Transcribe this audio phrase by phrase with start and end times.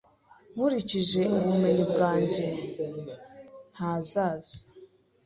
[0.53, 2.45] Nkurikije ubumenyi bwanjye,
[3.73, 4.57] ntazaza.